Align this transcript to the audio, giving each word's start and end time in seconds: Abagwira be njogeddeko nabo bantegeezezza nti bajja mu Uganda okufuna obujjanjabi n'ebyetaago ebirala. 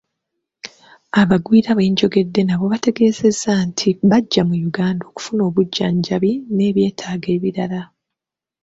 Abagwira 1.21 1.69
be 1.77 1.83
njogeddeko 1.91 2.45
nabo 2.47 2.63
bantegeezezza 2.71 3.53
nti 3.67 3.87
bajja 4.09 4.41
mu 4.49 4.55
Uganda 4.69 5.03
okufuna 5.09 5.41
obujjanjabi 5.49 6.31
n'ebyetaago 6.55 7.27
ebirala. 7.35 7.81